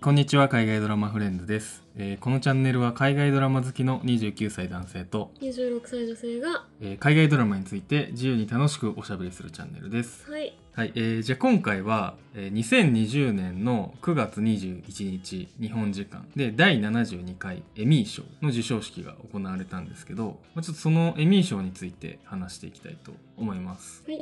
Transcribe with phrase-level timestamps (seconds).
[0.00, 10.30] こんにちは海外ドラマフレンズです、えーこのチャンネルは海外ドラマ好きの29歳男性と、26歳女性がえー海外ドラマについて自由に楽しくおしゃべりするチャンネルです。
[10.30, 10.56] はい。
[10.72, 16.28] はい、えーじゃあ今回は、えー2020年の9月21日日本時間。
[16.36, 24.04] で第72回エミー賞の授賞式が行われたんですけどまあちょっとそのエミー賞について話していきたいと思います。
[24.06, 24.20] はい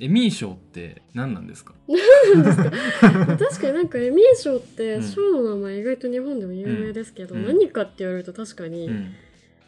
[0.00, 1.74] エミー賞って何なんですか？
[1.90, 5.02] 確かになんかエミー賞ってうん。
[5.02, 7.46] 賞の名前意外と日本でも有名ですけど、うん。
[7.46, 9.12] 何かって言われると確かに、うん。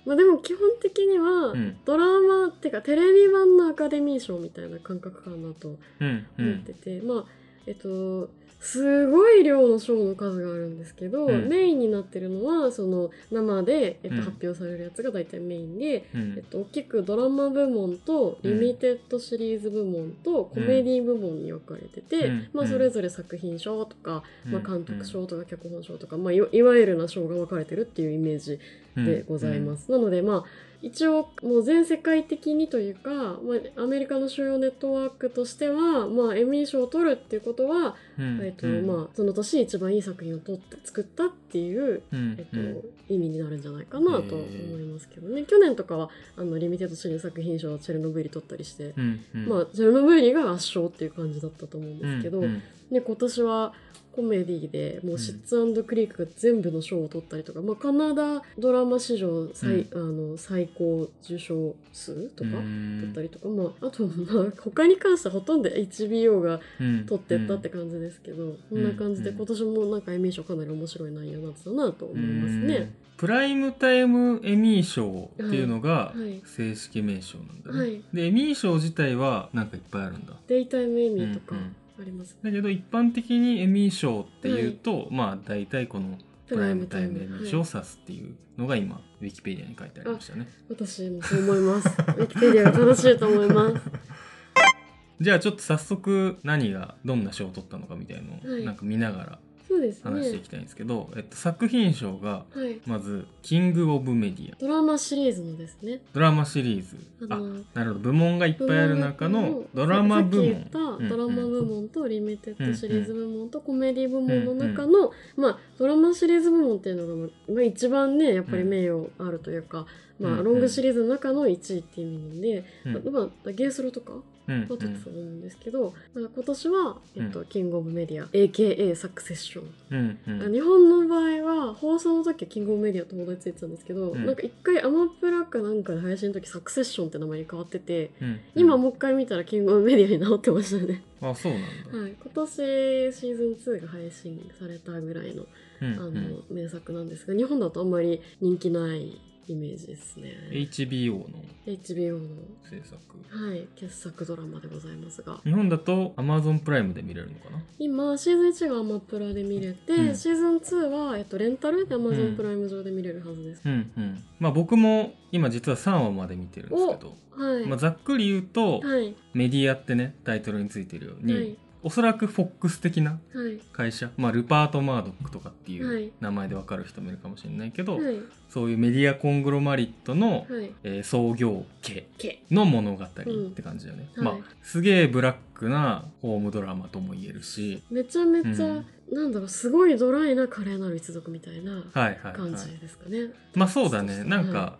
[0.05, 1.77] まあでも基本的にはうん。
[1.85, 6.09] ドラマっていうかテレビ版のアカデミー賞みたいな感覚かなとうん。
[6.09, 7.25] う思っんてて、まあ
[7.67, 8.29] えっと
[8.63, 11.49] すごい量の賞の数があるんですけど、うん。
[11.49, 14.23] メインになってるのはその生で、えっとうん。
[14.23, 16.35] 発表されるやつが大体メインで、うん。
[16.37, 18.61] えっと、大きくドラマ部門とうん。
[18.61, 22.49] リミテッドシリーズ部門とコメディ部門に分かれてて、うん。
[22.53, 22.71] まあ、うん。
[22.71, 24.85] それぞれ作品賞とか、まあ、うん。
[24.85, 28.61] 監督賞とか脚本賞とか、まあ、いわいわゆるな賞が分かれてるっていうイメージ
[28.97, 29.91] でございます。
[29.91, 38.41] なのでまあ一応もう全世界的にというか、まあ、アメリカの主要ネットワークとしては、まあ、エミー賞を取るっていうことは、うん。
[38.43, 38.87] えっとうん。
[38.87, 42.37] まあ、その年一番いい作品を取って作ったっていううん。
[42.37, 49.21] えっとうん意味になるんじゃないかなと思いますけどね、去年とかはあのリミテッドシリーズ作品賞チェルノブイリ取ったりして、うん。
[49.35, 49.49] うん。
[49.49, 52.45] まあチェルノブイリが圧勝っていう感じだったと思うんですけど、うん。
[52.45, 52.63] うん。
[52.91, 53.75] で今年は
[54.15, 62.99] コメディでもうシッツクリークが全部の賞を取ったりとか、まあ、カナダドラマ史上最,、あの最高受賞数とかうん。
[63.01, 69.37] 取ったりとか、まあ、あとまあ他に関してはほとんど HBO がうん取ってったって感じですけど、こんな感じでうん。
[69.37, 72.77] 今年もなんかエミー賞かなり面白い内容になってたなと思いますね。
[72.77, 72.95] うん。
[73.17, 76.43] プライムタイムエミー賞っていうのがはいはい。
[76.45, 78.03] 正式名称なんだね、はい。
[78.13, 80.35] でエミー賞自体はなんかいっぱいあるんだ。
[80.49, 81.57] デイタイムエミーとか。
[81.57, 91.89] うんうんあります、だけど一般的にエミー賞っていうと、まあ大体このプライムタイムエミー賞を指すっていうのが今ウィキペディアに書いてありましたね私もそう思います。
[91.89, 93.81] ウィキペディアが正しいと思います。
[95.21, 100.11] じゃあちょっと早速何がどんな賞を取ったのかみたいのはいをなんか見ながらそうですね。
[100.11, 100.51] 話していき。
[100.51, 102.81] たいんですけど、えっと、作品賞がはい。
[102.87, 104.57] まず「キング・オブ・メディア。
[104.59, 106.97] ドラマシリーズのですね。」ドラマシリーズ。
[107.31, 108.01] ああのなるほど。
[108.01, 110.47] 部門がいっぱいある中のドラマ部門。
[110.47, 119.87] さっき言ったうんドラマ部門とリミテッドシリーズ部門とコメディ部門の中の、まあドラマシリーズ部門っていうのが、まあ、一番ねやっぱり名誉あるというか、
[120.21, 123.13] まうんあロングシリーズの中の1位っていう意味なんで、うん。
[123.13, 124.13] まあゲースロとか
[124.49, 129.75] うんは取っと思うんですけど、まあ今年は、えっとうキングオブメディア AKA サクセッション。
[129.91, 130.53] うんうん。
[130.53, 134.27] 日本の場合は放送の時はキングオブメディアと邦題ついてたんですけど、うん。
[134.27, 138.41] なんか一回アマプラかなんかで配信の時サクセッションって名前に変わってて、うん。
[138.55, 141.63] 今もう一回見たらキングオブメディアに直ってましたね、あそうなん
[141.93, 145.47] だ、はい、今年シーズン2が配信されたぐらいの
[145.81, 150.33] うんあの、うん名作なんですが日本だとあんまり人気ないイメージですね。
[150.53, 151.27] HBO の
[151.67, 152.29] HBO の、
[152.69, 152.97] 制作。
[153.29, 155.41] はい、傑作ドラマでございますが。
[155.45, 157.63] 日本だと Amazon プライムで見れるのかな？
[157.79, 160.17] 今シーズン1がアマプラで見れて、うん。
[160.17, 162.07] シーズン2は、えっと、レンタルでうん。
[162.07, 164.25] Amazon プライム上で見れるはずです、うんうん。
[164.39, 169.15] まあ僕も今実は3話まで見てるんですけど、はい、まあ、ざっくり言うと、はい。
[169.35, 173.59] メディアってねタイトルについてるように、はいおそらくフォックス的なはい。
[173.73, 176.05] 会社、まあ、ルパート・マードックとかっていはい。
[176.05, 178.17] う名前でわかる人もいるかもしれないけど、はい。
[178.49, 180.71] そういうメディアコングロマリットの、はい。
[180.85, 183.09] えー創業家けの物語っ
[183.55, 187.83] て感じだよね、まあうんはいすげえブラックなホームドラマとも言えるし。
[187.91, 188.87] めちゃめちゃ、うん。
[189.13, 192.35] なんだろうすごいドライな華麗なる一族みたいなはいはいはい。
[192.35, 194.25] 感じですかね、まあそうだね。
[194.25, 194.79] なんか、は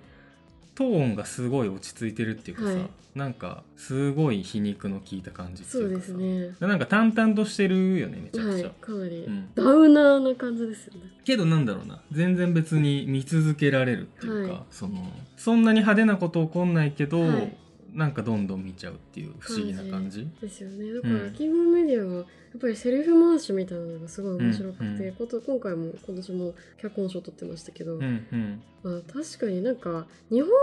[0.75, 2.91] トーンがすごい落ち着いてるっていうかさ、はい。
[3.15, 6.55] なんかすごい皮肉の効いた感じってそうでいうかさすね。
[6.61, 9.25] なんか淡々としてるよねめちゃくちゃ、はいかなり。
[9.25, 9.49] うん。
[9.55, 12.01] ダウナーな感じですよね、けどなんだろうな。
[12.11, 14.63] 全然別に見続けられるっていうか、はい。
[14.71, 15.07] その
[15.37, 17.57] そんなに派手なこと起こんないけど、はい。
[17.93, 20.27] なんかどんどん見ちゃうっていう不思議な感じ。
[20.41, 20.95] ですよね。
[20.95, 21.33] だから、うん。
[21.35, 22.25] キングメディアはや
[22.57, 28.63] っぱりセリフ回しみたいなのがすごい面白くて、うんうんこと今回も今年も脚本賞取ってましたけど、うんうん。
[28.83, 30.55] まあ、確かになんか日本語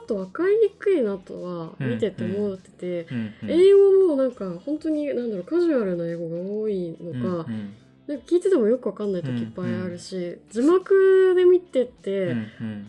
[0.00, 7.12] だと分かりにくいなとは見てて思ってて、うんうん英語もなんか本当になんだろうカジュアルな英語が多いの
[7.44, 7.74] か、うんうん。
[8.06, 12.86] なんか聞いててもよくわかんない時いっぱいあるし、字幕で見てうてんうん。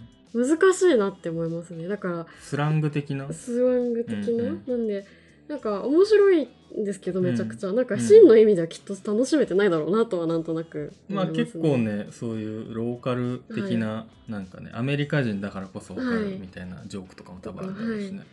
[0.48, 1.88] 難しいなって思いますね。
[1.88, 3.28] だかスラング的な？
[3.28, 4.64] らスワング的な、うんうん。
[4.68, 5.06] なんで
[5.48, 16.24] なんか面白いんですけどめちゃくちゃ、なんかうん真の意味ではきっと楽しめてないだろうなとはなんとなく思まね、結構ねそういうローカル的な、なんかねアメリカ人だからこそ分かはい。
[16.32, 18.24] るみたいなジョークとかも多分あるだろうしね、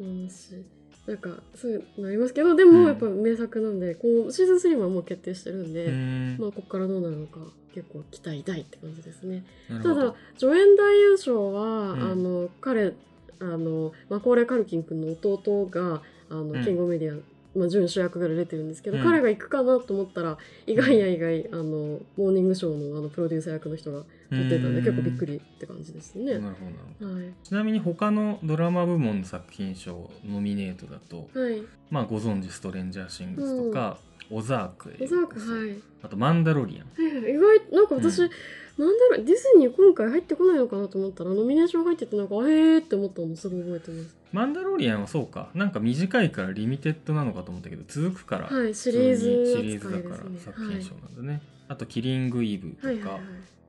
[0.00, 0.64] 思うし
[1.06, 2.86] なんかそういうのありますけどでもうん。
[2.86, 6.36] やっぱ名作なんで、こうシーズン3はもう決定してるんで、うん。
[6.40, 7.40] まあここからどうなるのか
[7.74, 9.44] 結構期待大って感じですね。
[9.82, 12.02] ただ助演男優賞は、うん。
[12.10, 12.94] あの彼
[13.40, 16.00] あのマコーレー・カルキン君の弟が
[16.30, 16.64] あの、うん。
[16.64, 17.20] キングメディア
[17.56, 19.04] まあ、準主役から出てるんですけど、うん。
[19.04, 20.36] 彼が行くかなと思ったら
[20.66, 24.84] 意外や意外、あのモーニングショーのあのプロデューサー役の人が取ってたんでうん。
[24.84, 26.38] 結構びっくりって感じですね。
[26.38, 26.56] なる
[27.00, 33.98] ほどはい、ちなみに他のドラマ部門の作品賞ノミネートだと、はい、まあご存知ストレンジャーシングスとか、
[34.30, 35.06] オザークへ。
[35.06, 35.76] 小沢君はい。
[36.02, 37.04] あとマンダロリアン。
[37.04, 38.30] はいはい、意外なんか私、うん。
[38.76, 44.16] なんだろうディズニー今回入ってこないのかなと思ったらノミネーション入っててなんかへーって思ったのすごい覚えてます。
[44.32, 45.50] マンダロリアンはそうか。
[45.54, 53.20] なんか短いからリミテッドなのかと思ったけど続くから、はいシリーズ普通にシリーズだから作品賞なんだね、あとキリングイブとか、はいはいはい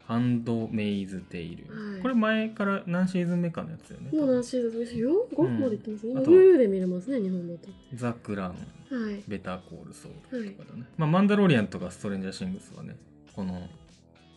[0.07, 2.01] ハンドメイズテイル、はい。
[2.01, 6.31] これ前から何シーズン目かのやつだよねもう何シーズンですよ？5うんまでいってますね、あと。
[6.31, 7.69] Hulu で見れますね日本だと。
[7.95, 9.05] ザ・クラウン。
[9.05, 9.23] はい。
[9.27, 12.95] ベターコールソウルとかだね、まあマンダロリアンとかストレンジャーシングスはね
[13.33, 13.67] この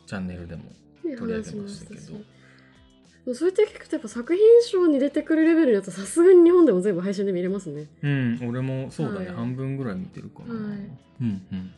[0.07, 0.63] チャンネルでも
[1.05, 2.07] ね取り上げ話しましたたし。
[2.07, 2.13] で
[3.33, 7.89] もそうやって聞くとやっぱ作品賞に出てくるレベルのやつはさすがに日本でも全部配信で見れますね。
[8.03, 9.35] うん俺もそうだね、はい。
[9.37, 10.63] 半分ぐらい見てるかな、はい。
[10.63, 10.79] うん
[11.21, 11.73] うんうん。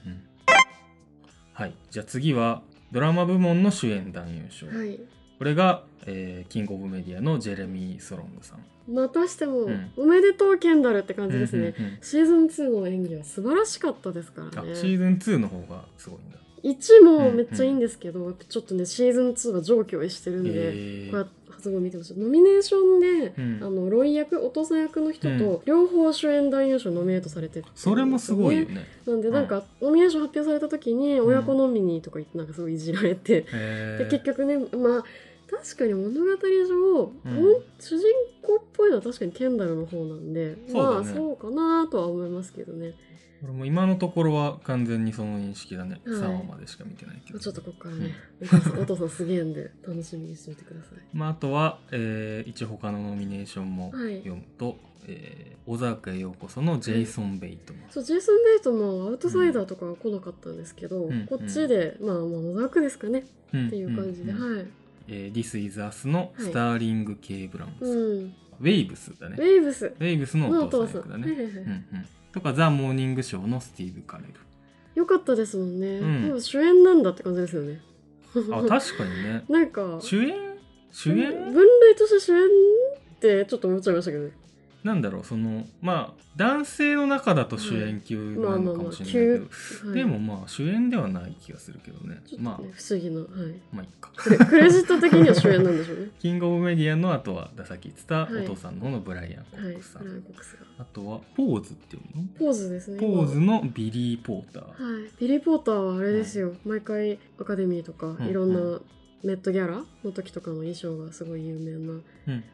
[1.52, 1.74] はい。
[1.90, 4.98] じゃあ次はドラマ部門の主演男優賞、はい。
[5.38, 8.92] これが、えーキングオブメディアのジェレミー・ストロングさん。
[8.92, 9.90] またしても、うん。
[9.96, 14.72] おめでとうケンダルって感じですね、うんうんうんシーズン2の演技は素晴らしかったですからね。
[14.72, 16.38] あシーズン2の方がすごいんだ。
[16.62, 21.28] 1もめっちゃいいんですけど、ちょっとねシーズン2は上気をしてるんで、えこれは
[21.60, 22.18] 発語見てほしい。
[22.18, 23.58] ノミネーションで、うん。
[23.62, 28.86] あのロイ役お父さん役の人うと両方主演男優賞ノミネートされててそれもすごいよね。
[29.06, 35.04] なんでなんか、ノミネーション発表された時に親子ノミニーとか言ってなんかすごいいじられて、で結局ねまあ
[35.50, 36.36] 確かに物語
[36.66, 37.62] 上、うん。
[37.78, 38.06] 主人
[38.42, 40.56] 公っぽいのは確かにケンダルの方なんで、ね。
[40.72, 42.94] まあそうかなとは思いますけどね
[43.42, 46.16] 俺も今のところは完全にその認識だね、はい。
[46.16, 47.38] 3話までしか見てないけど。
[47.38, 50.98] ちょっとここからね、お父さんお父さんすげえんで楽しみにしておいてください。
[51.16, 54.18] まあ、あとは、えー一応他のノミネーションもはい。
[54.18, 61.26] 読むと「えー小沢へようこそ」のジェイソン・ベイトマン、そうジェイソン・ベイトもアウトサイダーとかは来なかったんですけど、うん。
[61.26, 63.24] こっちで、まあまあ小沢区ですかね。
[63.52, 63.66] うん。
[63.68, 64.66] っていう感じで、はい、
[65.08, 69.36] えー This is Us のスターリング・ケイ・ブラウンさん、うん、ウェイブスだね。
[69.38, 69.86] ウェイブス。
[69.86, 71.86] ウェイブスののお父さん、役だね、はいはいはいうんうん、
[72.32, 74.34] とかザ・モーニングショーのスティーブ・カレル
[74.94, 76.26] よかったですもんね、うん。
[76.26, 77.80] でも主演なんだって感じですよね。
[78.34, 79.44] あ確かにね。
[79.48, 80.34] なんか主演？
[80.90, 81.52] 主演？
[81.52, 82.48] 分類として主演
[83.14, 84.32] ってちょっと思っちゃいましたけどね
[84.84, 89.98] なんだろうそのまあ男性の中だと主演級なのかもしれないけど、はい。
[89.98, 92.14] でもまあ主演ではない気がするけどね。
[92.14, 93.28] ね、まあ不思議な、はい、
[93.72, 94.10] まあいいか。
[94.14, 96.08] クレジット的には主演なんでしょうね。
[96.18, 98.44] キングオブメディアの後はさっき言ってたはい。
[98.44, 102.24] お父さんの方のブライアン・コはいックさん、フランコックスがあとはポーズっていうの？
[102.38, 108.80] ポーズですねポーズのビリー・ポーター、はい、ビリー・ポーターはあれですよ、毎回アカデミーとかうんいろんな
[109.22, 109.84] メットギャラ？
[110.04, 112.00] の時とかの衣装がすごい有名な、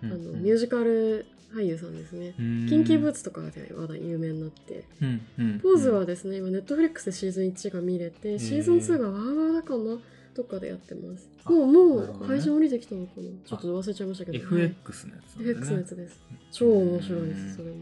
[0.05, 2.67] あのうんミュージカル俳優さんですね、うん。
[2.69, 4.85] キンキーブーツとかで話題有名になって。
[5.63, 9.99] ポーズはですね今ネットフリックスでシーズン1が見れてシーズン2が WOWOWだかな
[10.35, 16.21] どっかでやってますあもうもう配信降りてきたのかなちょっと忘れちゃいましたけど FX のやつ FX のねやつです
[16.53, 17.77] 超面白いですそれも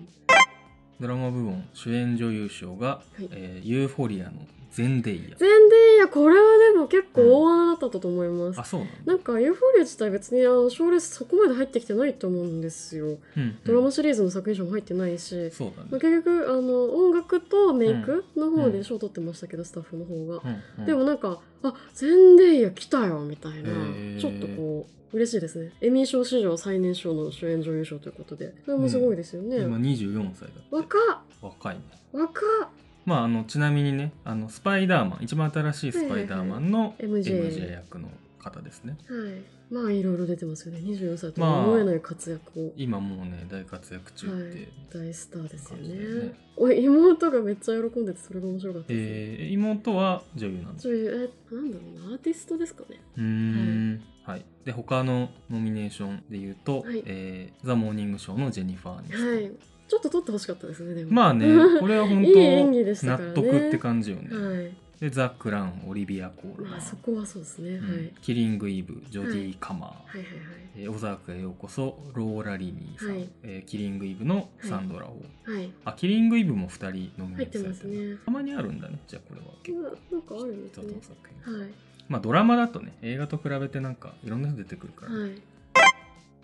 [1.01, 5.37] ドラマ部門主演女優賞が、いえーユーフォリアのゼンデイヤ。
[5.37, 8.95] 全然いやこれはでも結構大穴だったと思います、あそうなんだ。
[9.07, 13.07] なんかユーフォリア自体別にあの賞レースそこまで入ってきてないと思うんですよ。
[13.07, 13.59] うんうん。
[13.65, 15.89] ドラマシリーズの作品賞も入ってないし、そうだね。
[15.93, 20.41] まあ、結局あの音楽とメイクの方で賞取ってましたけど、スタッフの方が。
[20.45, 20.87] うんうん。
[20.87, 23.71] でもなんか「あゼンデイヤ来たよ」みたいな
[24.19, 25.73] ちょっとこう嬉しいですね。
[25.81, 28.53] エミー賞史上最年少の主演女優賞ということで。
[28.65, 31.19] それもすごいですよね、今24歳だ若っ。
[31.41, 31.83] 若いね。
[32.13, 32.69] 若っ
[33.05, 38.09] まああのちなみにねあのスパイダーマン一番新しいスパイダーマンのいはいはい MJ 役の
[38.45, 38.97] 方ですね。
[39.09, 39.43] はい。
[39.71, 40.81] まあいろいろ出てますよね。
[40.81, 45.95] 24歳とまあは思えない活躍を、今もうね大活躍中って、はい、大スターですよね。
[46.27, 46.35] ね。
[46.57, 50.83] おい妹がめっちゃ喜んでてそれが面白かったです、えー妹は女優なんです。
[50.83, 52.15] そういうえなんだろうな。
[52.15, 53.01] アーティストですかね。
[53.17, 54.03] うーん。
[54.25, 57.03] はい、で他のノミネーションで言うと「はい。
[57.07, 59.53] えーザ・モーニングショー」のジェニファー・アニストンはい
[59.87, 61.13] ちょっと撮ってほしかったですねでも。
[61.13, 61.47] まあね
[61.81, 63.35] これは本いい演技でし当たからね。
[63.35, 64.73] 納得って感じよね、はい。
[65.01, 67.95] でザ・クラウンオリビア・コールマンまあそこはそうですね、うん。
[67.95, 68.13] はい。
[68.23, 70.29] キリング・イブジョディ・カマー、はいはいはい。
[70.77, 73.29] えー小沢へようこそローラ・リニーさん、はい。
[73.43, 75.23] えーキリング・イブのサンドラ・オ。
[75.47, 75.71] ー、はい。
[75.85, 78.17] あキリング・イブも2人ノミネートされてますね。
[78.25, 78.99] たまにあるんだね。
[79.07, 79.79] じゃあこれは結
[80.11, 80.17] 構。
[80.17, 80.95] なんかあるんですね。
[81.43, 81.71] はい。
[82.09, 85.31] まあドラマだとね映画と比べてなんかいろんな人出てくるから、はい。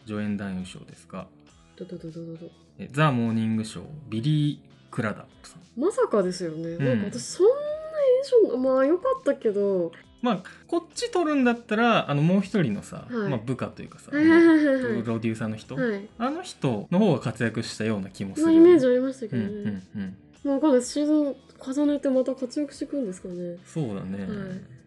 [0.07, 1.27] 助演男優賞ですが
[1.85, 2.51] どどどどどど。
[2.79, 5.81] えーザ・モーニングショービリー・クラダップさん。
[5.81, 6.85] まさかですよね、ん。
[6.85, 7.53] なんか私そんな
[8.25, 9.93] 印象まあ良かったけど。
[10.23, 13.29] まあこっち撮るんだったらあのもう一人のさ、はい。
[13.31, 14.29] まあ、部下というかさ、はい。
[14.29, 14.47] はい。
[14.47, 14.67] はい。
[14.67, 14.83] はい。
[14.83, 16.09] はいプロデューサーの人、はい。
[16.19, 18.47] あの人の方が活躍したような気もする。
[18.47, 20.83] そのイメージありましたけうんどね、うんうんまあわかんない。
[20.83, 23.57] シーズン重ねてまた活躍していくんですかね。
[23.67, 24.29] そうだね、はい。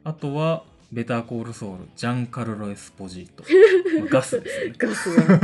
[0.03, 3.43] あとはベターコールソウルジャンカルロ・エスポジート。
[3.99, 4.75] まあガスですよね。
[4.77, 5.39] ガスが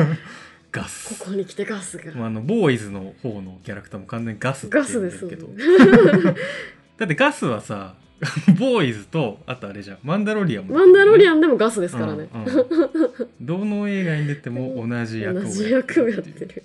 [0.71, 1.17] ガス。
[1.19, 2.13] ここに来てガスが。
[2.13, 5.63] まあ、あのボーイズの方のキャラクターも完全にガスってガ言スですけど、ね。
[6.97, 7.95] だってガスはさ
[8.59, 9.97] ボーイズとあとあれじゃん。
[10.03, 10.75] マンダロリアンも。
[10.75, 12.47] マンダロリアンンでもガスですからね、うんうん。
[13.41, 16.47] どの映画に出ても同じ役を同じ役をやってる。
[16.47, 16.63] る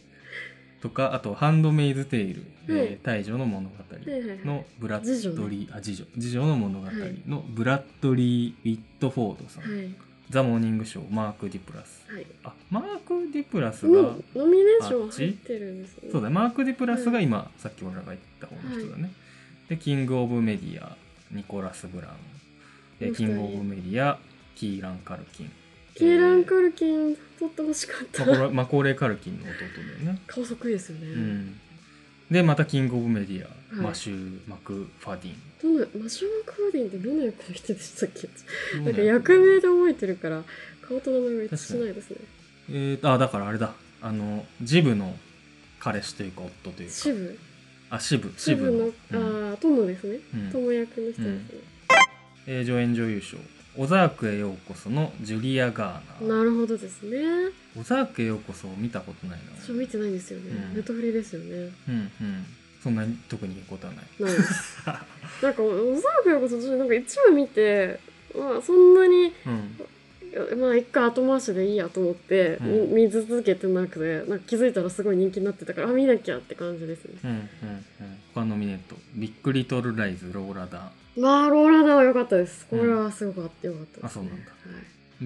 [0.81, 2.87] とかあと「ハンドメイズ・テイル」はい。
[2.87, 4.39] えー大女の物語はいはいはい。
[4.45, 7.23] のブラッドリー、あ次女次女の物語はい。
[7.27, 9.95] のブラッドリー・ウィットフォードさん、はい
[10.31, 12.05] ザ・モーニングショーマーク・ディプラス。
[12.11, 12.27] はい。
[12.45, 16.09] あマーク・ディプラスもがうノミネーション入ってるんですね。
[16.11, 19.13] そうだねマーク・ディプラスが今、さっき俺らが言った方の人だね、
[19.69, 20.97] でキング・オブ・メディア
[21.31, 22.15] ニコラス・ブラウン。
[23.11, 24.19] でキング・オブ・メディア
[24.55, 25.51] キーラン・カルキン。
[25.95, 31.61] キーラン・ルカルキン取ってほしかった、マコーレー・カルキンの弟だよね、顔そっくりですよね、うん、
[32.31, 33.87] でまたキング・オブ・メディア、はい。
[33.91, 38.29] マシュー・マク・ファディンどのマシュー・マクファディンってどの役の人でしたっけ？
[38.77, 40.45] どうなんか役名で覚えてるから
[40.83, 42.17] 顔と名前が一致しないですね。
[42.71, 43.75] えー、あだからあれだ。
[44.03, 45.17] あのジブの
[45.81, 46.95] 彼氏というか夫というか。
[46.95, 47.39] シブ？
[47.91, 48.33] あシブ。
[48.37, 50.51] シブの、うんああトムですね、うん。
[50.53, 51.41] トム役の人ですね、
[52.47, 53.39] えー助演女優賞
[53.77, 56.39] 小沢区へようこそのジュリア・ガーナー。
[56.39, 57.19] なるほどですね。
[57.75, 59.45] 小沢区へようこそ見たことないな。
[59.61, 60.75] 私は見てないんですよね、うん。
[60.75, 61.73] ネットフリですよね。
[61.89, 62.47] うんうん
[62.85, 64.05] そんなに特に言うことはない。
[64.21, 64.77] ないです。
[64.87, 67.99] なんか小沢君こそ私なんか一部見て
[68.37, 70.61] まあそんなにうん。
[70.61, 72.95] まあ一回後回しでいいやと思って、うん。
[72.95, 77.15] み見続けてなくてなんか気づいたらすごい人気になってたからあ見なきゃって感じですね。
[77.25, 77.49] うんうんうん。
[78.35, 81.21] 他ノミネートビッグリトルライズローラダー。
[81.23, 82.67] まあローラダーは良かったです。
[82.69, 84.03] これはすごく良かったです、ね。
[84.03, 84.51] あそうなんだ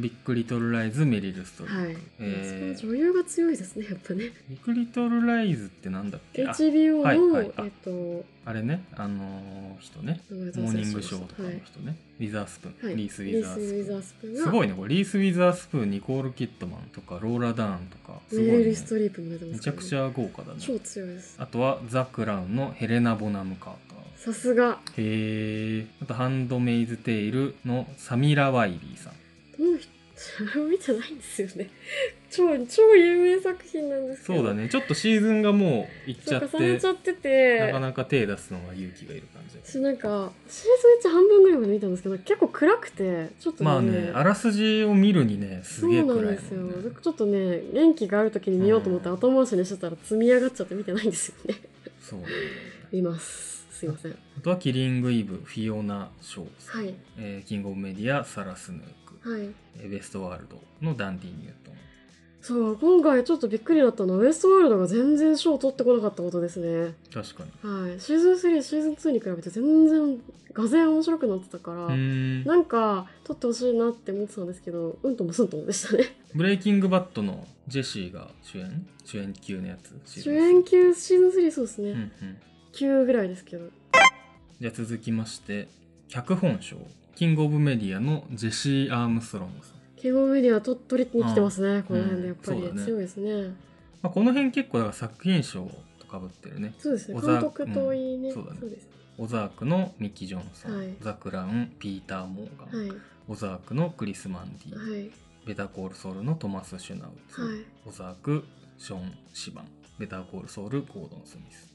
[0.01, 1.73] ビッグリトルライズメリル・ストリー。
[1.75, 4.31] ト、はい、はいえーその女優が強いですねやっぱね。
[4.49, 6.47] ビッグリトルライズってなんだっけ？
[6.47, 7.53] あ HBO の、はいはい。
[7.57, 14.37] あえっとあれねあのー人ねモーニングショーとかの人ね、ウィザースプーン、はい、リース・ウィザースプーン。
[14.37, 14.95] すごいねこれ。
[14.95, 18.53] リース・ウィザースプーンニコール・キッドマンとかローラ・ダーンとかすごい、ね。
[18.53, 19.57] メリル・、ストリープも出てますね。
[19.59, 20.59] めちゃくちゃ豪華だね。
[20.61, 21.37] 超強いです。
[21.39, 23.99] あとはザ・クラウンのヘレナ・ボナム・カーター。
[24.17, 24.81] さすが。
[24.97, 29.13] へえあとハンドメイズ・テイルのサミラ・ワイリーさん
[29.59, 31.71] どの人それを見てないんですよね。
[32.29, 34.39] 超超有名作品なんですけど。
[34.39, 34.69] そうだね。
[34.69, 37.61] ちょっとシーズンがもういっちゃっ重ねてちゃってて。
[37.61, 51.61] なかなか手出すのが勇気がいる感じ私なんかシーズン1半分ぐらいまで見たんですけど結構暗くてちょっとね,、まあねあらすじを見るにねすげえそう暗いなんですよ、ちょっとね元気がある時に見ようと思ってうん後回しにしてたら積み上がっちゃって見てないんですよね。
[52.01, 52.37] そうなんだ。
[52.37, 52.47] よね
[52.93, 53.67] 見ます。
[53.71, 54.13] すいません。
[54.13, 56.95] あとはキリング・イブフィオナ・ショーはい。
[57.19, 59.51] えーキング・オブ・メディアサラ・スヌーク、はい。
[59.79, 61.75] えーウエストワールドのタンディ・ニュートン。
[62.41, 66.95] そう今回ちょっとびっくりだったのはウエストワールドが全然賞を取ってこなかったことですね。
[67.13, 67.71] 確かに。
[67.89, 68.01] はい。
[68.01, 70.19] シーズン3シーズン2に比べて全然
[70.53, 76.05] がぜ面白くなってたから、んなんか取ってほしいなって思ってたんですけどうんともすんともでしたね。
[76.35, 78.87] ブレイキング・バッドのジェシーが主演？
[79.05, 80.23] 主演級のやつ？
[80.23, 82.11] 主演級シーズン3そうですね、うんうん。
[82.73, 83.67] 級ぐらいですけど。
[84.61, 85.69] じゃあ続きまして
[86.09, 86.77] 脚本賞
[87.19, 91.83] キング・オブ・メディアのジェシー・アームストロングさん、ケゴメディアと取りに来てますね。
[91.83, 92.85] この辺でやっぱり、ね。
[92.85, 93.49] 強いですね。
[94.01, 96.75] まあ、この辺結構だから作品賞とかぶってるね。
[96.79, 97.21] そうですね。
[97.21, 98.35] 監督といいね、うん。
[98.35, 98.61] そうだね。
[99.19, 100.95] オザークのミッキー・ジョンソン、はい。
[101.01, 102.97] ザ・クラウンピーター・モーガン、はい。
[103.27, 105.11] オザークのクリス・マンディ、はい。
[105.45, 107.65] ベターコールソウルのトマス・シュナウツ、はい。
[107.85, 108.45] オザーク
[108.79, 109.65] ショーン・シバン。
[109.99, 111.69] ベターコールソウルゴードン・スミス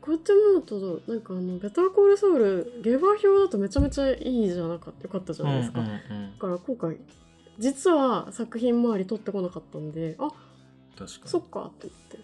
[0.00, 6.32] こうやって思うとなんかあのベターコールソウルゲバ表だとめちゃめちゃいいじゃなかったよかったじゃないですか、うんだうんうん。
[6.38, 6.96] から今回
[7.58, 10.28] 実は作品周り取ってこなかったんであ
[10.98, 11.28] 確かに。
[11.30, 12.18] そっかって思って。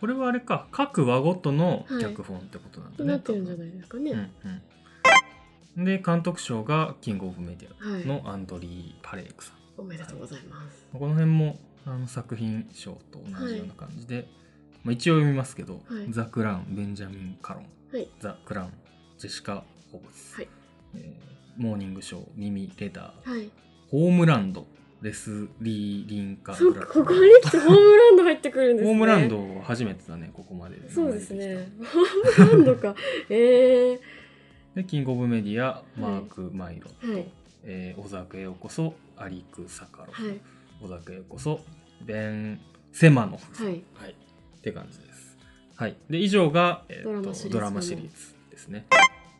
[0.00, 4.62] これはあれか各話ごとの脚本ってことなんだね、なってるんじゃないですかね、うん
[5.76, 8.02] うん、で監督賞がキング・オブ・メディはい。
[8.04, 10.86] アのアンドリー・パレークさん、おめでとうございます。
[10.92, 14.26] この辺もあの作品賞と同じような感じで、
[14.84, 16.06] まあ、一応読みますけど、はい。
[16.10, 17.66] ザ・クラウンベンジャミン・カロン。
[17.92, 18.08] はい。
[18.20, 18.70] ザ・クラウン
[19.18, 20.48] ジェシカ・ホブス、はい。
[20.94, 23.30] えーモーニングショーミミ・レダー。
[23.30, 23.50] はい。
[23.90, 24.66] ホームランド
[25.02, 28.92] レスリー・リンカ・そっブラックかここに来てホームランド入ってくるんですね。
[28.92, 30.76] ホームランドは初めてだねここまで。
[30.90, 31.70] そうですね。
[32.36, 32.94] ホームランドか。
[33.28, 34.00] ええ
[34.74, 37.26] でキング・オブ・メディアマーク・マイロと、はい。
[37.64, 40.40] えー、小沢へようこそアリク・サカロフ、はい。
[40.80, 41.60] 小沢へようこそ
[42.04, 42.60] ベン・
[42.92, 43.66] セマノフさん。
[43.66, 43.82] はい。
[43.94, 44.14] はい、
[44.60, 45.36] って感じです。
[45.76, 48.86] はい、で以上が、えーとドラマシリーズドラマシリーズですね。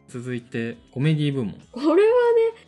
[0.09, 1.55] 続いてコメディ部門。
[1.71, 2.03] これはね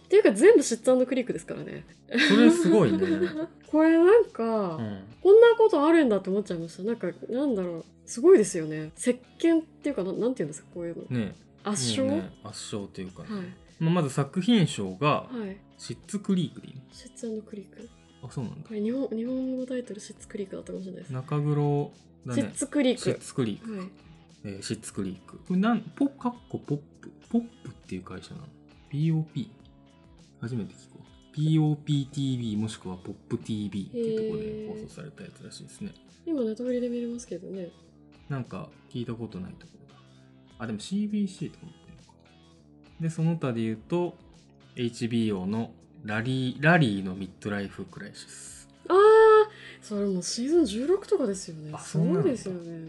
[0.04, 1.84] っていいうか全部シッツクリークですからね。
[2.28, 2.98] それすごいね、
[3.66, 6.82] これなんか、うん、こんなことあるんだって思っちゃいました。
[6.82, 7.84] なんかなんだろう。
[8.04, 8.92] すごいですよね。
[8.98, 11.18] 石鹸っていうかななんていうんですかこういうの。
[11.18, 11.34] ね。
[11.64, 13.30] 圧勝、ね圧勝というか、はい。
[13.80, 15.56] まあ、まず作品賞がはい。
[15.78, 17.88] シッツクリークでいいのシッツクリーク
[18.22, 18.68] あそうなんだ。
[18.68, 21.92] これ日本日本語タイトルシッツクリークだったかもしれないです、中黒
[22.26, 22.42] だね。
[22.42, 23.00] シッツクリーク。
[23.00, 23.88] シッツクリーク、はい。
[24.44, 25.38] えーシッツクリーク。
[25.38, 27.12] これなんポかっこポップ。
[27.28, 28.46] ポップっていう会社なの
[28.90, 29.46] ？POP
[30.40, 35.92] 初めて聞こう POPTV もしくは POPTV っていうところで放送されたやつらしいですね。
[36.26, 37.70] 今ネトフリで見れますけどね。
[38.28, 40.00] なんか聞いたことないところだ。
[40.58, 42.12] あでも CBC と思ってるのか。
[43.00, 44.16] でその他で言うと
[44.76, 45.72] HBO の
[46.04, 48.96] ラリーラリーのミッドライフクライシスああ
[49.80, 51.70] それもうシーズン16とかですよね。
[51.72, 52.88] あすそうなんだごいですよね。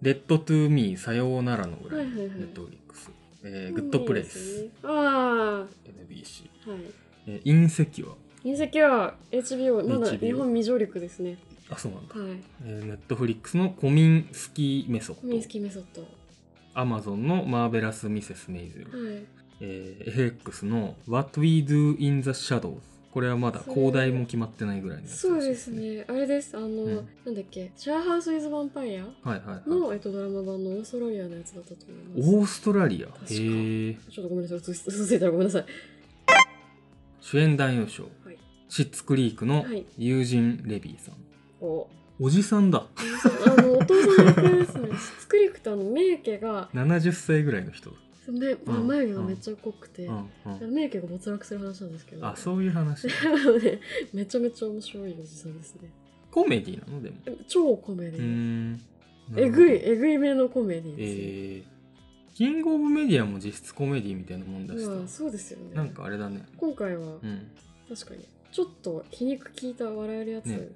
[0.00, 2.38] レッドトゥーミーさようならの裏にはいはいはい。
[2.38, 3.10] ネットフリックス、
[3.44, 6.80] えーグッドプレイスあ NBC、あはい。
[7.26, 8.08] えーインセキュ
[8.44, 11.38] 隕石は HBO まだ HBO 日本未上陸ですね。
[11.70, 12.40] アあそうなんだ、はい。
[12.64, 16.02] えーネットフリックスのコミンスキーメソッミンスキーメソッド。
[16.02, 16.08] ド
[16.74, 19.24] アマゾンのマーベラス・ミセス・メイゼル、はい
[19.60, 22.78] えー FX の What We Do in the Shadows
[23.12, 26.02] これはまだ広大も決まってないぐらいのやつそうですね。
[26.08, 26.56] あれです。
[26.56, 26.86] あの、ん。
[27.26, 27.70] なんだっけ？
[27.76, 29.68] シェアハウス・イズ・ヴァンパイアはいはいはい。
[29.68, 32.36] の、えっと、ドラマ版のオーストラリアのやつだったと思います。
[32.38, 33.08] オーストラリア？
[33.08, 34.58] へえちょっとごめんなさい。
[34.58, 35.64] 嘘ついたらごめんなさい
[37.20, 41.14] 主演男優賞、はいシッツクリークのはいユージン・レビーさん
[41.60, 42.86] おおじさんだ
[43.58, 44.88] あのお父さん役ですね
[45.20, 47.90] スクリクトあのメイケが70歳ぐらいの人
[48.30, 48.86] 目うん。
[48.86, 50.30] 眉毛がめっちゃ濃くて、うん。
[50.60, 50.74] うん。
[50.74, 52.26] メイケが没落する話なんですけど。
[52.26, 53.06] あそういう話？
[53.62, 53.80] ね
[54.12, 55.90] めちゃめちゃ面白いおじさんですね。
[56.30, 57.16] コメディなのでも。
[57.48, 58.80] 超コメディ、ん。
[59.36, 65.74] えぐいえぐいめのコメディですよ、えー、キングオブメディアも実質コメディみたいなもんだしそうですよね。
[65.74, 66.44] なんかあれだね。
[66.56, 67.48] 今回はうん。
[67.88, 70.68] 確かにちょっと皮肉効いた笑えるやつ、ね。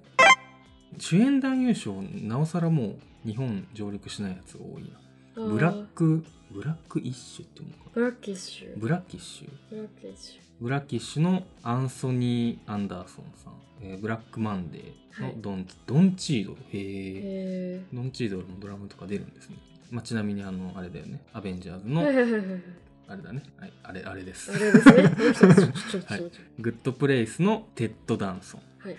[0.99, 4.89] 主演男優賞なおさらもう日本上陸しないやつが多いな
[5.37, 8.71] ブラックブラックイッシュっていうのかブラッキッシュ。
[8.71, 9.51] なブラッキッシュ。
[9.71, 16.59] ブラッキッシブラッキッシュのアンソニー・アンダーソンさん、えーブラックマンデーのドン,、ドンチードル。
[16.73, 19.57] へュえへドンチードルもドラムとか出るんですね、
[19.91, 21.21] まあ、ちなみにあのあれだよね。
[21.35, 22.63] アベンジャーズえのはいはいはいはい
[23.09, 24.51] あれだね、はい、あれあれです。
[24.51, 25.03] あれですね。
[26.59, 28.63] グッドプレイスのテッド・ダンソン。
[28.79, 28.99] はいは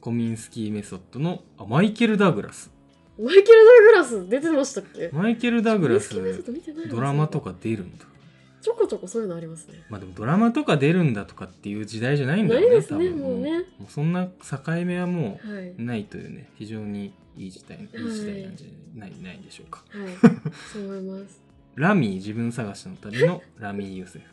[0.00, 2.70] コミンスキーメソッドのあマイケル・ダグラス
[3.18, 5.10] マイケル・ダグラス出てましたっけ？
[5.12, 6.14] マイケル・ダグラス
[6.88, 8.04] ドラマとか出るんだ
[8.60, 9.82] ちょこちょこそういうのありますね。
[9.88, 13.58] まあでもドラマとか出るんだとかっていう時代じゃないんだよねないですねもうね。
[13.78, 14.32] もうそんな境
[14.84, 15.68] 目はもはい、はい。
[15.78, 19.84] うないというね非常にいい時代いい時代なんじゃない,、ないでしょうか。
[20.72, 21.40] そう思います
[21.78, 24.24] ラミー自分探しの旅のラミー・ユセフ、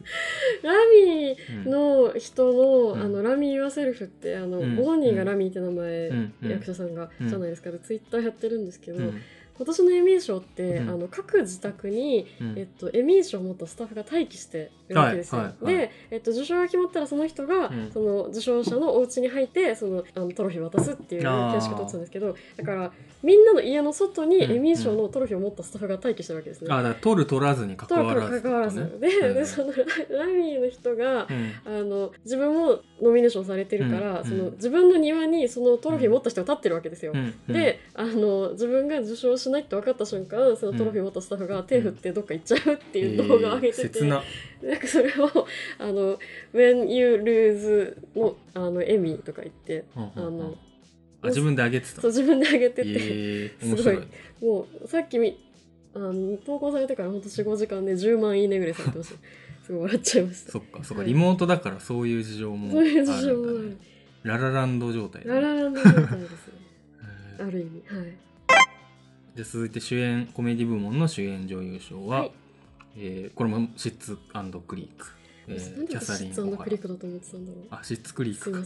[0.65, 3.01] ラミうんーの人の,、うん。
[3.01, 4.75] あのラミー・ユアセルフってあの、うん。
[4.75, 6.11] ご本人がラミーって名前、
[6.51, 7.29] 役者さんが、うん。
[7.29, 7.69] じゃないですか。
[7.77, 9.21] ツイッターやってるんですけど、うん
[9.57, 10.89] 今年のエミー賞って、うん。
[10.89, 12.59] あの各自宅に、うん。
[12.59, 15.41] えっと、エミー賞を持ったスタッフが待機してるわけですよ。
[15.41, 15.77] はいはいはい。
[15.77, 17.91] で、えっと、受賞が決まったらその人が、うん。
[17.91, 22.91] その受賞者のお家に入ってそのあのトロフィーを渡すっていう形式を取ってたんですけどだから
[23.23, 26.67] みんなの家の外にうんエミー賞のトロフィーを持ったスタッフが待機してるわけですね。
[26.71, 31.53] あ取る取らずにと関わらず関わらず、で,、ねでそのララミーの人が、うん。
[31.65, 34.25] あの自分もノミネーションされてるから、うん。
[34.25, 37.13] その自分の庭にそのトロフィーを持った人が立ってるわけですよ。
[37.47, 44.23] であの自分が受賞しないって分かった瞬間そのトロフィーを持ったスタッフが手振ってどっか行っちゃうっていう動画を上げてて、えー切な
[44.63, 45.47] なんかそれを
[45.79, 46.19] あの
[46.53, 50.41] 「When You Lose の」あのエミとか言ってうんうんうん。
[50.41, 50.57] あの
[51.21, 52.01] あ自分であげてた。
[52.01, 53.99] そう自分で上げてて、えー、すごい。
[54.41, 55.37] もうさっきみ
[55.95, 59.15] あの投稿されてからほんと45時間で10万いいねぐらいされてました
[59.65, 60.51] すごい笑っちゃいました。
[60.51, 61.03] そっかそっか。
[61.03, 61.07] はい。
[61.07, 63.77] リモートだからそういう事情もあそういう事情もある。
[64.23, 65.41] ララランド状態だね。
[65.41, 66.51] ララランド状態です
[67.39, 67.83] ある意味。
[67.87, 68.13] はい
[69.35, 72.31] で続いて主演コメディ部門の主演女優賞は、はい。
[72.97, 74.15] えーこれもシッツ
[74.65, 75.07] クリーク、
[75.49, 76.71] えキャサリン・私シッツオハラ
[77.71, 78.65] あシッツクリークか。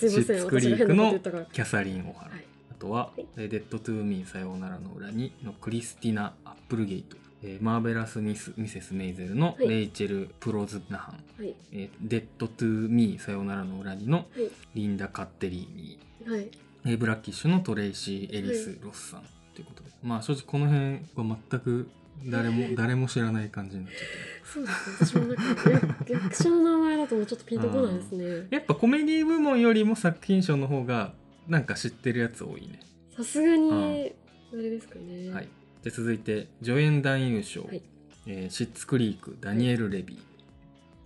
[0.00, 1.12] シッツクリークの
[1.52, 2.44] キャサリン・オハラ、はい。
[2.72, 3.26] あとは、はい。
[3.36, 9.68] えーデッド・トゥ・ミーさようならの裏にのクリスティナ・アップルゲート、えーマーベラス・ミスミセス・メイゼルのはい。
[9.68, 11.54] レイチェル・プロズナハン、はい。
[11.72, 14.50] えーデッド・トゥ・ミーさようならの裏にのはい。
[14.74, 16.48] リンダ・カッテリーニはい。
[16.86, 19.20] えーブラッキッシュのトレイシー・エリス・ロスさん。
[19.22, 19.26] と
[19.62, 21.88] いうことで、まあ正直この辺は全く
[22.26, 24.42] 誰も 誰も知らない感じになっちゃって。
[24.44, 28.46] そうですね私もなんか役役者の名前だともうちょっとピンとこないですね。
[28.50, 31.14] やっぱコメディ部門よりも作品賞の方が
[31.48, 32.80] なんか知ってるやつ多いね、
[33.16, 35.30] さすがにあれですかね。
[35.30, 35.48] はい。
[35.82, 37.82] で続いて助演男優賞、はい。
[38.26, 40.18] えーシッツクリークダニエル・レビー、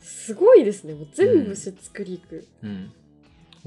[0.00, 0.94] すごいですね。
[0.94, 2.92] もう全部シッツクリーク、うん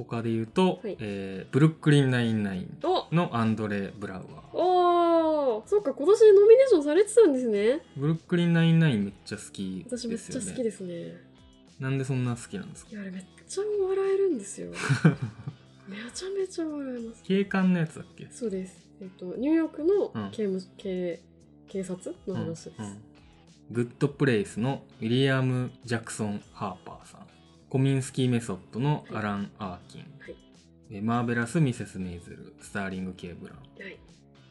[0.04, 0.98] 他で言うと、はい。
[1.00, 3.14] えーブルックリン99お。
[3.16, 4.58] のアンドレ・ブラウアー。
[4.58, 5.68] おー。
[5.68, 7.82] そうか今年ノミネーションされてたんですね。
[7.98, 11.14] ブルックリン99めっちゃ好きです私めっちゃよね好きですね。
[11.80, 12.92] なんでそんな好きなんですか？
[12.92, 14.72] いやあれめっちゃ笑えるんですよ。
[15.88, 17.24] めちゃめちゃ笑えます。
[17.24, 18.28] 警官のやつだっけ？
[18.32, 18.88] そうです。
[19.02, 20.32] えっとニューヨークのうん。
[20.32, 21.22] 刑務、警
[21.68, 22.98] 警察の話です、うんうん。
[23.72, 27.28] グッドプレイスのウィリアム・ジャクソン・ハーパーさん
[27.70, 30.36] コミンスキーメソッドのアラン・アーキン、はい。
[30.92, 34.00] えマーベラス・ミセス・メイズルスターリング・ケー・ブラウンはい。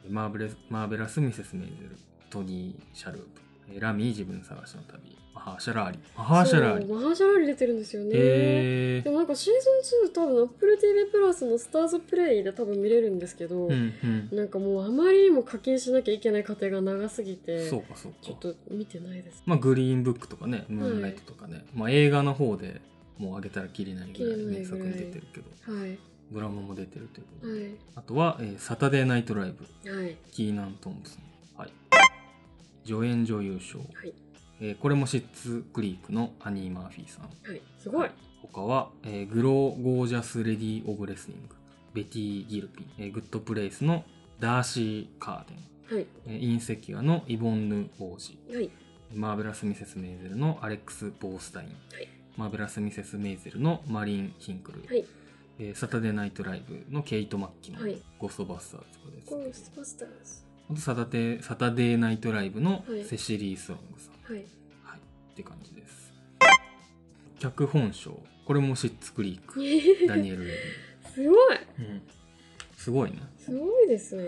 [0.08, 1.96] マーベレスマーベラス・ミセス・メイズル
[2.30, 3.26] トニー・シャループ
[3.72, 5.16] えラミー自分探しの旅。
[5.34, 5.98] マハーシャラ・アリ。
[6.16, 6.86] マハーシャラ・アリ。
[6.86, 9.52] マハーシャラーリ出てるんですよね、へでもなんかシー
[9.92, 14.28] ズン2多分 AppleTV プラスのスターズプレイで多分見れるんですけど、うんうん。
[14.36, 19.42] なんかもうあまりにも課金しなきゃいけない過程が長すぎてそうかそうちょっかと見てないです。
[19.44, 22.80] まあグリーンブックとかねムーンライトとかね、まあ映画の方で
[23.18, 24.38] もう上げたらきりないぐらい。
[24.44, 25.74] 名作に出てるけど。
[25.78, 25.98] はい。
[26.32, 27.70] ドラマも出てるということで、はい。
[27.96, 30.16] あとは、えーサタデーナイトライブはい。
[30.30, 31.72] キーナン・トンプソンはい。
[32.84, 34.12] 助演女優賞、はい。
[34.60, 37.24] えーこれもシッツクリークのアニー・マーフィーさん。
[37.48, 37.60] はい。
[37.78, 38.10] すごい、
[38.42, 41.54] 他は、えーグロー・ゴージャス・レディ・オブ・レスリング。
[41.94, 44.04] ベティ・ギルピン、えーグッド・プレイスの
[44.38, 46.06] ダーシー・カーデン、はい。
[46.26, 48.70] えーインセキュアのイボンヌ・オージはい。
[49.14, 55.04] マーベラス・ミセス・メイゼルのアレックス・ボースタイン、はいマーベラス・ミセス・メイゼルのマリン・ヒンクル、はい。
[55.58, 58.00] えーサタデーナイトライブのケイト・マッキのはい。
[58.16, 60.14] ゴーストバスターズとかです、ゴーストバスターズ。
[60.70, 63.04] あとサタデーサタデーナイトライブのはい。
[63.04, 64.44] セシリー・スロングさん、はい。
[64.84, 66.12] はい、って感じです。
[67.40, 68.16] 脚本賞。
[68.46, 69.60] これもシッツクリーク。
[70.06, 70.54] ダニエル・レ
[71.12, 71.58] すごい。
[71.76, 72.02] ビン、うん、
[72.76, 73.18] すごいね。
[73.36, 74.22] すごいですね。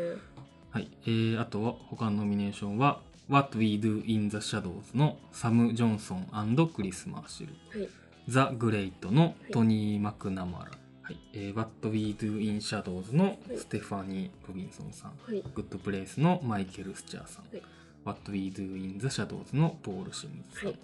[0.70, 7.55] はい、えー、あとは他のノミネーションは What We Do in the Shadows のサム・ジョンソンクリス・マーシル。
[7.79, 7.88] はい。
[8.27, 10.71] ザ・グレイトのトニー・マクナマラ、
[11.03, 11.16] はい。
[11.33, 15.45] えー、What We Do in Shadows のステファニー・ロビンソンさん、はい。
[15.55, 17.62] グッドプレイスのマイケル・スチャーさん、はい。
[18.05, 20.79] What We Do in the Shadows のポール・シムズさん、はい。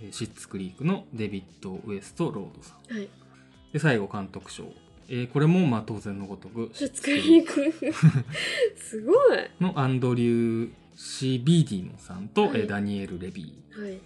[0.00, 2.96] えーシッツクリークのデビッド・ウエスト・ロードさん。
[2.96, 3.08] はい。
[3.74, 4.64] で最後監督賞、
[5.08, 7.70] えーこれもまあ当然のごとくシッツクリーク
[8.78, 9.16] すごい。
[9.60, 12.60] のアンドリュー・シビディノさんと、はい。
[12.60, 14.00] えーダニエル・レビー、はい。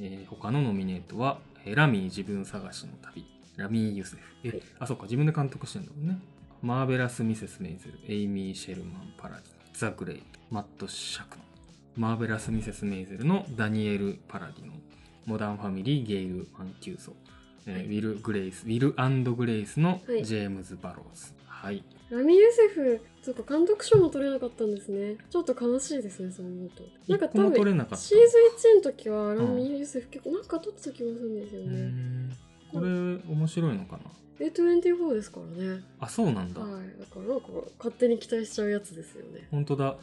[0.00, 3.24] えー他のノミネートは、えーラミー自分探しの旅。
[3.56, 4.22] ラミー・ユセフ。
[4.44, 4.62] え、はい。
[4.80, 6.18] あそうか自分で監督してんだもんね。
[6.62, 8.00] マーベラス・ミセス・メイゼル。
[8.12, 9.44] エイミー・シェルマン・パラディ。
[9.74, 10.24] ザ・グレイト。
[10.50, 11.46] マット・シャクノン。
[12.00, 14.72] マーベラス・ミセス・メイゼルのダニエル・パラディノ
[15.26, 17.12] モダン・ファミリー・ゲイル・マンキューソ、
[17.66, 17.84] えーはい。
[17.86, 20.24] ウィル・グレイスウィルグレイスのはい。
[20.24, 21.32] ジェームズ・バローズ
[21.64, 21.82] はい。
[22.10, 25.16] ラミユセフそうか監督賞も取れなかったんですね。
[25.30, 26.82] ちょっと悲しいですねそう思うと。
[27.08, 27.96] なんか多分取れなかった。
[27.96, 28.24] シーズ
[28.74, 31.80] ン1の時はラミユセフ結構なんか取ってた気がするんですよね。
[31.80, 32.30] ん。
[32.70, 32.86] これ
[33.34, 34.02] 面白いのかな
[34.46, 35.82] ？A24 ですからね。
[36.00, 36.82] あそうなんだ、はい。
[37.00, 37.46] だからなんか
[37.78, 39.48] 勝手に期待しちゃうやつですよね。
[39.50, 39.84] 本当だ。
[39.86, 39.98] はい